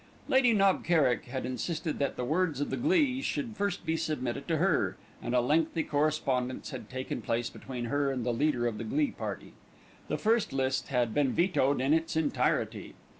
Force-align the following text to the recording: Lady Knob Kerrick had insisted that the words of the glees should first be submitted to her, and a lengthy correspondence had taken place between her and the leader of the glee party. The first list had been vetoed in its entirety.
Lady 0.27 0.51
Knob 0.51 0.83
Kerrick 0.83 1.25
had 1.25 1.45
insisted 1.45 1.99
that 1.99 2.15
the 2.15 2.25
words 2.25 2.59
of 2.59 2.71
the 2.71 2.75
glees 2.75 3.23
should 3.23 3.55
first 3.55 3.85
be 3.85 3.95
submitted 3.95 4.47
to 4.47 4.57
her, 4.57 4.97
and 5.21 5.35
a 5.35 5.41
lengthy 5.41 5.83
correspondence 5.83 6.71
had 6.71 6.89
taken 6.89 7.21
place 7.21 7.51
between 7.51 7.85
her 7.85 8.11
and 8.11 8.25
the 8.25 8.33
leader 8.33 8.65
of 8.65 8.79
the 8.79 8.83
glee 8.83 9.11
party. 9.11 9.53
The 10.07 10.17
first 10.17 10.53
list 10.53 10.87
had 10.87 11.13
been 11.13 11.33
vetoed 11.33 11.79
in 11.79 11.93
its 11.93 12.15
entirety. 12.15 12.95